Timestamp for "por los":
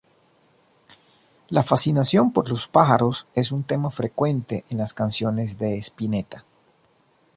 2.31-2.67